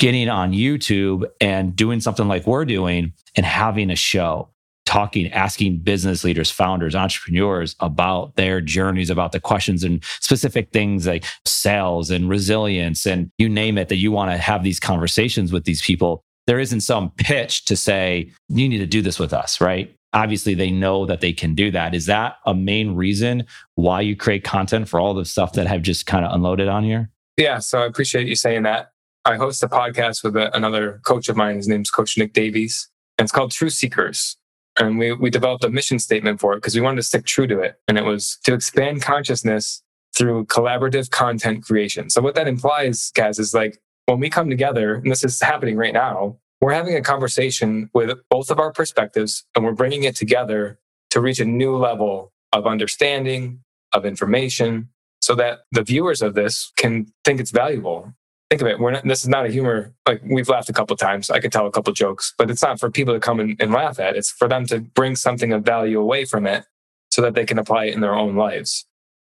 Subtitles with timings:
[0.00, 4.48] getting on YouTube and doing something like we're doing and having a show,
[4.86, 11.06] talking, asking business leaders, founders, entrepreneurs about their journeys, about the questions and specific things
[11.06, 15.52] like sales and resilience and you name it that you want to have these conversations
[15.52, 16.24] with these people.
[16.46, 19.94] There isn't some pitch to say, you need to do this with us, right?
[20.14, 21.94] Obviously, they know that they can do that.
[21.94, 23.44] Is that a main reason
[23.74, 26.84] why you create content for all the stuff that I've just kind of unloaded on
[26.84, 27.10] here?
[27.36, 27.58] Yeah.
[27.58, 28.92] So I appreciate you saying that.
[29.24, 31.56] I host a podcast with a, another coach of mine.
[31.56, 32.88] His name's Coach Nick Davies.
[33.18, 34.36] And it's called Truth Seekers.
[34.78, 37.46] And we, we developed a mission statement for it because we wanted to stick true
[37.46, 37.78] to it.
[37.86, 39.82] And it was to expand consciousness
[40.16, 42.08] through collaborative content creation.
[42.08, 45.76] So what that implies, guys, is like when we come together, and this is happening
[45.76, 50.16] right now, we're having a conversation with both of our perspectives and we're bringing it
[50.16, 50.78] together
[51.10, 53.60] to reach a new level of understanding,
[53.92, 54.88] of information,
[55.20, 58.14] so that the viewers of this can think it's valuable
[58.50, 58.80] think of it.
[58.80, 59.94] We're not, this is not a humor.
[60.06, 61.30] Like we've laughed a couple times.
[61.30, 63.72] I could tell a couple jokes, but it's not for people to come and, and
[63.72, 64.16] laugh at.
[64.16, 66.64] It's for them to bring something of value away from it
[67.10, 68.86] so that they can apply it in their own lives.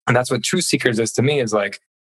[0.07, 1.79] And that's what Truth Seekers is to me is like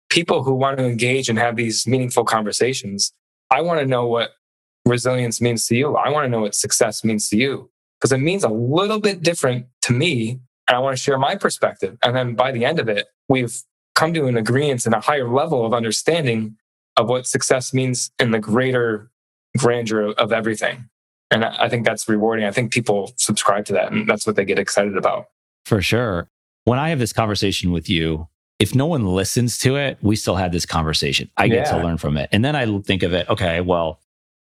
[0.09, 3.11] people who want to engage and have these meaningful conversations.
[3.49, 4.31] I want to know what
[4.85, 5.95] resilience means to you.
[5.95, 9.23] I want to know what success means to you because it means a little bit
[9.23, 10.39] different to me.
[10.67, 11.97] And I want to share my perspective.
[12.03, 13.55] And then by the end of it, we've
[13.95, 16.57] come to an agreement and a higher level of understanding
[16.97, 19.11] of what success means in the greater
[19.57, 20.89] grandeur of everything.
[21.31, 22.45] And I think that's rewarding.
[22.45, 25.25] I think people subscribe to that and that's what they get excited about.
[25.65, 26.29] For sure.
[26.65, 28.27] When I have this conversation with you,
[28.59, 31.29] if no one listens to it, we still had this conversation.
[31.35, 31.77] I get yeah.
[31.77, 32.29] to learn from it.
[32.31, 33.99] And then I think of it, okay, well,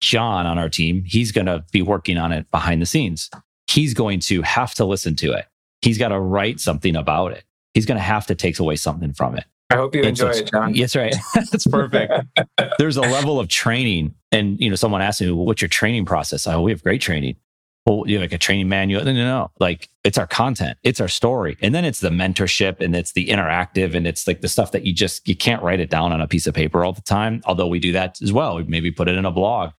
[0.00, 3.28] John on our team, he's going to be working on it behind the scenes.
[3.66, 5.46] He's going to have to listen to it.
[5.82, 7.44] He's got to write something about it.
[7.74, 9.44] He's going to have to take away something from it.
[9.70, 10.74] I hope you enjoy it, John.
[10.74, 11.14] Yes, right.
[11.34, 12.12] That's perfect.
[12.78, 14.14] There's a level of training.
[14.32, 16.46] And, you know, someone asked me, what's your training process?
[16.46, 17.36] Oh, we have great training.
[17.84, 19.04] Well, you have like a training manual.
[19.04, 19.50] No, no, no.
[19.60, 21.56] Like it's our content, it's our story.
[21.62, 24.84] And then it's the mentorship and it's the interactive and it's like the stuff that
[24.84, 27.42] you just, you can't write it down on a piece of paper all the time.
[27.46, 28.56] Although we do that as well.
[28.56, 29.70] We maybe put it in a blog.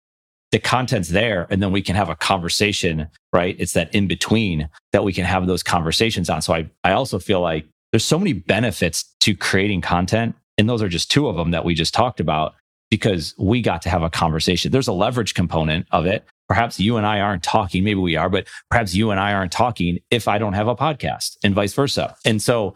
[0.51, 3.55] The content's there and then we can have a conversation, right?
[3.59, 6.41] It's that in between that we can have those conversations on.
[6.41, 10.35] So I, I also feel like there's so many benefits to creating content.
[10.57, 12.55] And those are just two of them that we just talked about
[12.89, 14.71] because we got to have a conversation.
[14.71, 16.25] There's a leverage component of it.
[16.47, 17.83] Perhaps you and I aren't talking.
[17.83, 20.75] Maybe we are, but perhaps you and I aren't talking if I don't have a
[20.75, 22.15] podcast and vice versa.
[22.25, 22.73] And so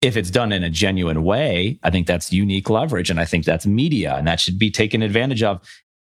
[0.00, 3.10] if it's done in a genuine way, I think that's unique leverage.
[3.10, 5.60] And I think that's media and that should be taken advantage of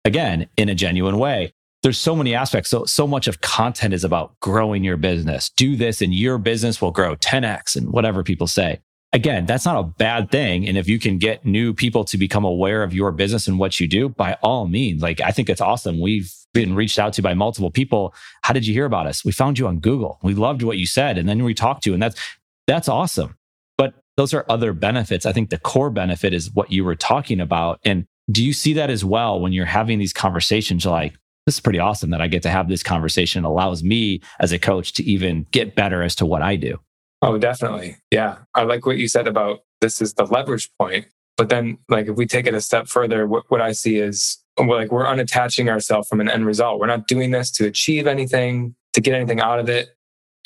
[0.06, 2.70] again in a genuine way there's so many aspects.
[2.70, 5.50] So, so much of content is about growing your business.
[5.50, 8.80] Do this and your business will grow 10x and whatever people say.
[9.14, 10.68] Again, that's not a bad thing.
[10.68, 13.80] And if you can get new people to become aware of your business and what
[13.80, 16.02] you do, by all means, like I think it's awesome.
[16.02, 18.14] We've been reached out to by multiple people.
[18.42, 19.24] How did you hear about us?
[19.24, 20.20] We found you on Google.
[20.24, 21.18] We loved what you said.
[21.18, 22.20] And then we talked to you and that's,
[22.66, 23.38] that's awesome.
[23.78, 25.26] But those are other benefits.
[25.26, 27.80] I think the core benefit is what you were talking about.
[27.86, 30.86] And do you see that as well when you're having these conversations?
[30.86, 31.14] Like,
[31.48, 33.46] this is pretty awesome that I get to have this conversation.
[33.46, 36.78] It allows me as a coach to even get better as to what I do.
[37.22, 37.96] Oh, definitely.
[38.12, 38.40] Yeah.
[38.54, 41.06] I like what you said about this is the leverage point.
[41.38, 44.44] But then, like, if we take it a step further, what, what I see is
[44.60, 46.82] we're like we're unattaching ourselves from an end result.
[46.82, 49.96] We're not doing this to achieve anything, to get anything out of it.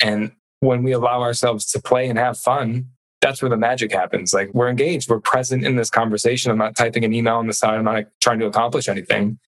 [0.00, 0.30] And
[0.60, 2.86] when we allow ourselves to play and have fun,
[3.20, 4.32] that's where the magic happens.
[4.32, 6.52] Like we're engaged, we're present in this conversation.
[6.52, 7.74] I'm not typing an email on the side.
[7.74, 9.40] I'm not trying to accomplish anything.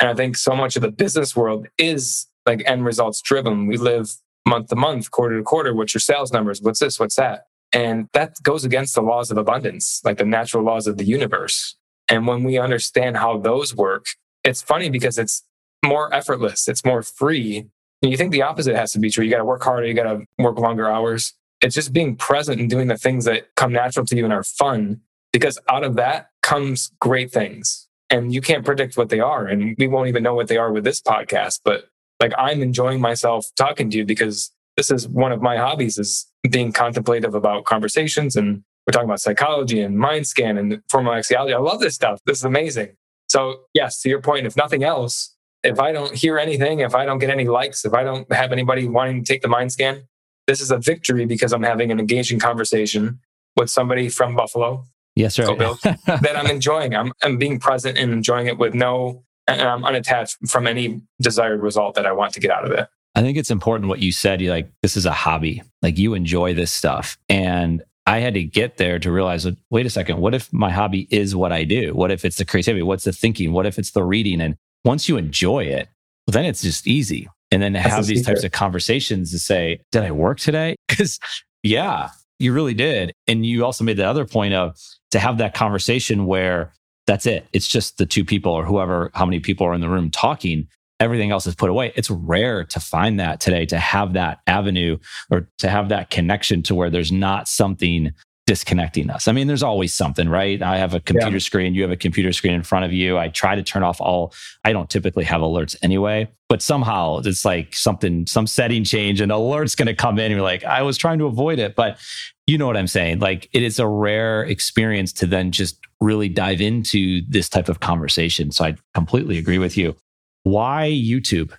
[0.00, 3.66] And I think so much of the business world is like end results driven.
[3.66, 4.10] We live
[4.46, 5.74] month to month, quarter to quarter.
[5.74, 6.60] What's your sales numbers?
[6.62, 7.00] What's this?
[7.00, 7.46] What's that?
[7.72, 11.76] And that goes against the laws of abundance, like the natural laws of the universe.
[12.08, 14.06] And when we understand how those work,
[14.44, 15.42] it's funny because it's
[15.84, 17.66] more effortless, it's more free.
[18.02, 19.24] And you think the opposite has to be true.
[19.24, 21.34] You got to work harder, you got to work longer hours.
[21.62, 24.44] It's just being present and doing the things that come natural to you and are
[24.44, 25.00] fun,
[25.32, 29.46] because out of that comes great things and you can't predict what they are.
[29.46, 31.60] And we won't even know what they are with this podcast.
[31.64, 31.88] But
[32.20, 36.26] like I'm enjoying myself talking to you because this is one of my hobbies is
[36.48, 38.36] being contemplative about conversations.
[38.36, 41.54] And we're talking about psychology and mind scan and formal axiology.
[41.54, 42.20] I love this stuff.
[42.26, 42.96] This is amazing.
[43.28, 47.04] So yes, to your point, if nothing else, if I don't hear anything, if I
[47.04, 50.04] don't get any likes, if I don't have anybody wanting to take the mind scan,
[50.46, 53.18] this is a victory because I'm having an engaging conversation
[53.56, 54.84] with somebody from Buffalo
[55.16, 55.58] Yes, right.
[56.06, 56.94] that I'm enjoying.
[56.94, 61.62] I'm, I'm being present and enjoying it with no, and I'm unattached from any desired
[61.62, 62.88] result that I want to get out of it.
[63.14, 64.42] I think it's important what you said.
[64.42, 65.62] You like, this is a hobby.
[65.80, 67.16] Like you enjoy this stuff.
[67.30, 71.08] And I had to get there to realize, wait a second, what if my hobby
[71.10, 71.94] is what I do?
[71.94, 72.82] What if it's the creativity?
[72.82, 73.52] What's the thinking?
[73.52, 74.42] What if it's the reading?
[74.42, 75.88] And once you enjoy it,
[76.26, 77.26] well, then it's just easy.
[77.50, 80.76] And then to That's have these types of conversations to say, did I work today?
[80.88, 81.18] Because
[81.62, 83.12] yeah, you really did.
[83.26, 84.76] And you also made the other point of
[85.10, 86.72] to have that conversation where
[87.06, 87.46] that's it.
[87.52, 90.68] It's just the two people or whoever, how many people are in the room talking.
[90.98, 91.92] Everything else is put away.
[91.94, 94.98] It's rare to find that today, to have that avenue
[95.30, 98.12] or to have that connection to where there's not something
[98.46, 99.26] disconnecting us.
[99.26, 100.62] I mean, there's always something, right?
[100.62, 101.38] I have a computer yeah.
[101.40, 103.18] screen, you have a computer screen in front of you.
[103.18, 104.32] I try to turn off all,
[104.64, 109.32] I don't typically have alerts anyway, but somehow it's like something, some setting change and
[109.32, 110.26] alert's going to come in.
[110.26, 111.74] And you're like, I was trying to avoid it.
[111.74, 111.98] But
[112.46, 113.18] you know what I'm saying?
[113.18, 117.80] Like, it is a rare experience to then just really dive into this type of
[117.80, 118.52] conversation.
[118.52, 119.96] So I completely agree with you.
[120.44, 121.52] Why YouTube?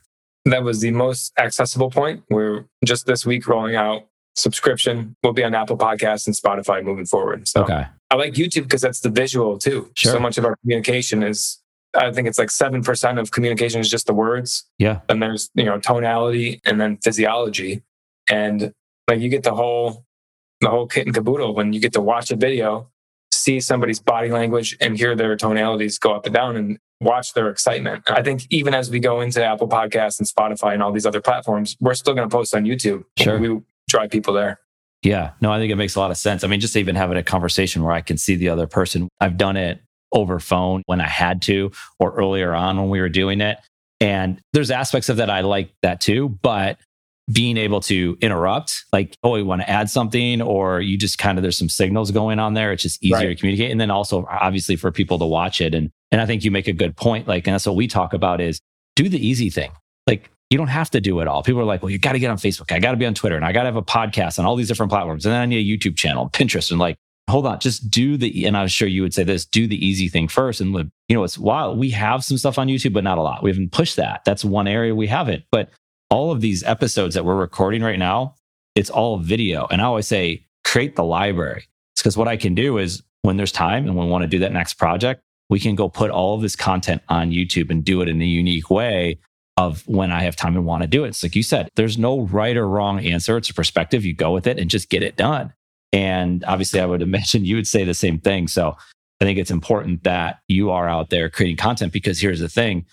[0.46, 2.24] That was the most accessible point.
[2.30, 4.08] We're just this week rolling out
[4.38, 7.48] subscription will be on Apple Podcasts and Spotify moving forward.
[7.48, 7.88] So okay.
[8.10, 9.92] I like YouTube because that's the visual too.
[9.96, 10.14] Sure.
[10.14, 11.60] So much of our communication is
[11.94, 14.66] I think it's like 7% of communication is just the words.
[14.78, 15.02] Yeah.
[15.10, 17.84] And there's, you know, tonality and then physiology.
[18.30, 18.74] And
[19.08, 20.06] like you get the whole
[20.62, 22.90] the whole kit and caboodle when you get to watch a video,
[23.32, 27.50] see somebody's body language and hear their tonalities go up and down and watch their
[27.50, 28.04] excitement.
[28.10, 31.22] I think even as we go into Apple Podcasts and Spotify and all these other
[31.22, 33.04] platforms, we're still going to post on YouTube.
[33.18, 33.38] Sure.
[33.38, 34.60] We drive people there.
[35.04, 36.44] Yeah, no, I think it makes a lot of sense.
[36.44, 39.10] I mean, just even having a conversation where I can see the other person.
[39.22, 39.82] I've done it
[40.12, 43.60] over phone when I had to, or earlier on when we were doing it.
[44.00, 46.78] And there's aspects of that I like that too, but
[47.32, 51.38] being able to interrupt, like, oh, we want to add something, or you just kind
[51.38, 52.72] of there's some signals going on there.
[52.72, 53.28] It's just easier right.
[53.30, 53.72] to communicate.
[53.72, 55.74] And then also obviously for people to watch it.
[55.76, 57.28] And and I think you make a good point.
[57.28, 58.62] Like, and that's what we talk about is
[58.96, 59.72] do the easy thing.
[60.08, 61.44] Like you don't have to do it all.
[61.44, 62.72] People are like, well, you got to get on Facebook.
[62.72, 64.56] I got to be on Twitter and I got to have a podcast on all
[64.56, 65.26] these different platforms.
[65.26, 66.72] And then I need a YouTube channel, Pinterest.
[66.72, 66.98] And like,
[67.30, 70.08] hold on, just do the, and I'm sure you would say this, do the easy
[70.08, 70.62] thing first.
[70.62, 71.78] And you know, it's wild.
[71.78, 73.44] We have some stuff on YouTube, but not a lot.
[73.44, 74.22] We haven't pushed that.
[74.26, 75.44] That's one area we haven't.
[75.52, 75.70] But
[76.10, 78.36] all of these episodes that we're recording right now,
[78.76, 79.68] it's all video.
[79.70, 81.68] And I always say, create the library.
[81.94, 84.40] It's because what I can do is when there's time and we want to do
[84.40, 88.02] that next project, we can go put all of this content on YouTube and do
[88.02, 89.18] it in a unique way
[89.58, 91.10] of when I have time and want to do it.
[91.10, 93.36] It's like you said, there's no right or wrong answer.
[93.38, 94.06] It's a perspective.
[94.06, 95.52] You go with it and just get it done.
[95.92, 98.48] And obviously, I would imagine you would say the same thing.
[98.48, 98.78] So
[99.20, 102.86] I think it's important that you are out there creating content because here's the thing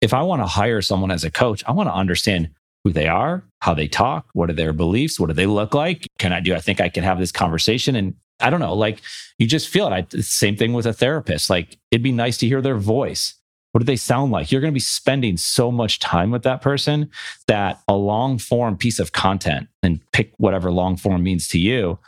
[0.00, 2.50] if I want to hire someone as a coach, I want to understand
[2.84, 6.06] who they are, how they talk, what are their beliefs, what do they look like?
[6.18, 7.94] Can I do I think I can have this conversation?
[7.96, 9.00] And I don't know, like
[9.38, 10.14] you just feel it.
[10.14, 11.50] I, same thing with a therapist.
[11.50, 13.34] Like it'd be nice to hear their voice
[13.72, 14.52] what do they sound like?
[14.52, 17.10] You're going to be spending so much time with that person
[17.46, 21.98] that a long form piece of content and pick whatever long form means to you,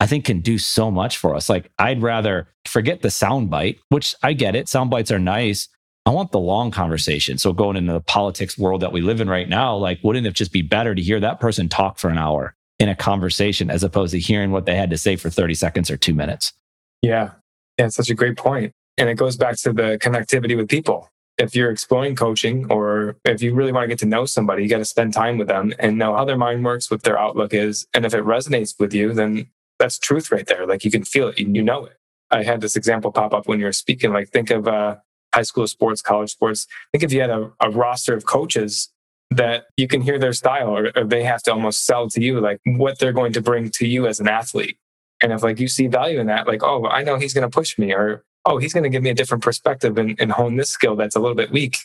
[0.00, 1.48] I think can do so much for us.
[1.48, 4.68] Like I'd rather forget the sound bite, which I get it.
[4.68, 5.68] Sound bites are nice.
[6.04, 7.38] I want the long conversation.
[7.38, 10.34] So going into the politics world that we live in right now, like wouldn't it
[10.34, 13.84] just be better to hear that person talk for an hour in a conversation as
[13.84, 16.52] opposed to hearing what they had to say for 30 seconds or two minutes?
[17.00, 17.30] Yeah.
[17.78, 18.72] Yeah, such a great point.
[18.98, 23.42] And it goes back to the connectivity with people if you're exploring coaching or if
[23.42, 25.72] you really want to get to know somebody, you got to spend time with them
[25.78, 27.86] and know how their mind works, what their outlook is.
[27.94, 29.48] And if it resonates with you, then
[29.78, 30.66] that's truth right there.
[30.66, 31.98] Like you can feel it you know it.
[32.30, 34.12] I had this example pop up when you were speaking.
[34.12, 34.96] Like think of uh,
[35.34, 36.66] high school sports, college sports.
[36.92, 38.90] Think if you had a, a roster of coaches
[39.30, 42.40] that you can hear their style or, or they have to almost sell to you
[42.40, 44.76] like what they're going to bring to you as an athlete.
[45.22, 47.54] And if like you see value in that, like, oh, I know he's going to
[47.54, 50.56] push me or oh, he's going to give me a different perspective and, and hone
[50.56, 51.78] this skill that's a little bit weak.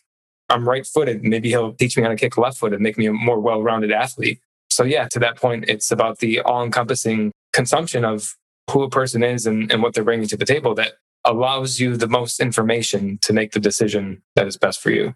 [0.49, 1.23] I'm right footed.
[1.23, 3.91] Maybe he'll teach me how to kick left footed, make me a more well rounded
[3.91, 4.39] athlete.
[4.69, 8.35] So, yeah, to that point, it's about the all encompassing consumption of
[8.71, 10.93] who a person is and, and what they're bringing to the table that
[11.25, 15.13] allows you the most information to make the decision that is best for you.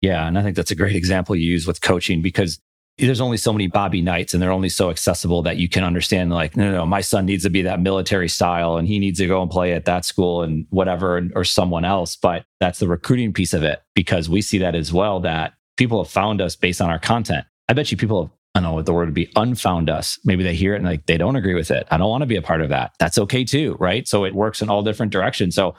[0.00, 0.26] Yeah.
[0.26, 2.60] And I think that's a great example you use with coaching because
[2.98, 6.30] there's only so many Bobby Knights and they're only so accessible that you can understand
[6.30, 9.18] like, no, no, no, my son needs to be that military style and he needs
[9.18, 12.14] to go and play at that school and whatever, or someone else.
[12.14, 16.02] But that's the recruiting piece of it because we see that as well that people
[16.02, 17.44] have found us based on our content.
[17.68, 20.20] I bet you people have, I don't know what the word would be, unfound us.
[20.24, 21.88] Maybe they hear it and like they don't agree with it.
[21.90, 22.92] I don't want to be a part of that.
[23.00, 24.06] That's okay too, right?
[24.06, 25.56] So it works in all different directions.
[25.56, 25.74] So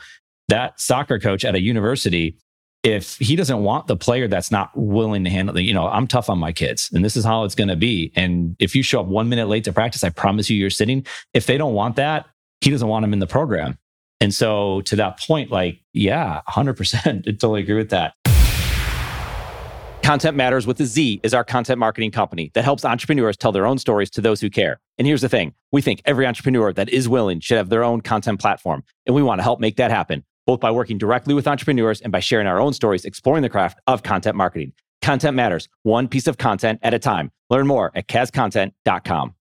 [0.50, 2.38] that soccer coach at a university
[2.86, 6.06] if he doesn't want the player that's not willing to handle the, you know, I'm
[6.06, 8.12] tough on my kids and this is how it's going to be.
[8.15, 11.04] And if you show up one minute late to practice, I promise you, you're sitting.
[11.34, 12.27] If they don't want that,
[12.62, 13.80] he doesn't want them in the program.
[14.22, 18.13] And so to that point, like, yeah, 100%, I totally agree with that.
[20.04, 23.65] Content Matterz with a Z is our content marketing company that helps entrepreneurs tell their
[23.65, 24.80] own stories to those who care.
[25.00, 28.01] And here's the thing we think every entrepreneur that is willing should have their own
[28.01, 28.84] content platform.
[29.08, 32.12] And we want to help make that happen, both by working directly with entrepreneurs and
[32.12, 34.74] by sharing our own stories, exploring the craft of content marketing.
[35.02, 37.32] Content Matterz, one piece of content at a time.
[37.50, 39.36] Learn more at KasContent.com.